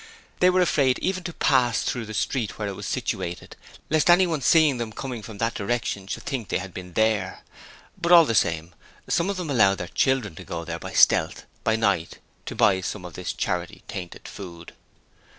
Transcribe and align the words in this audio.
They 0.39 0.49
were 0.49 0.61
afraid 0.61 0.97
even 0.97 1.23
to 1.25 1.31
pass 1.33 1.83
through 1.83 2.07
the 2.07 2.15
street 2.15 2.57
where 2.57 2.67
it 2.67 2.73
was 2.75 2.87
situated 2.87 3.55
lest 3.91 4.09
anyone 4.09 4.41
seeing 4.41 4.79
them 4.79 4.91
coming 4.91 5.21
from 5.21 5.37
that 5.37 5.53
direction 5.53 6.07
should 6.07 6.23
think 6.23 6.49
they 6.49 6.57
had 6.57 6.73
been 6.73 6.93
there. 6.93 7.41
But 8.01 8.11
all 8.11 8.25
the 8.25 8.33
same, 8.33 8.73
some 9.07 9.29
of 9.29 9.37
them 9.37 9.51
allowed 9.51 9.77
their 9.77 9.89
children 9.89 10.33
to 10.37 10.43
go 10.43 10.65
there 10.65 10.79
by 10.79 10.93
stealth, 10.93 11.45
by 11.63 11.75
night, 11.75 12.17
to 12.47 12.55
buy 12.55 12.81
some 12.81 13.05
of 13.05 13.13
this 13.13 13.31
charity 13.31 13.83
tainted 13.87 14.27
food. 14.27 14.73